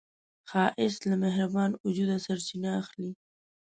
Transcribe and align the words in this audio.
ښایست 0.49 1.01
له 1.09 1.15
مهربان 1.23 1.71
وجوده 1.85 2.15
سرچینه 2.25 2.69
اخلي 2.81 3.11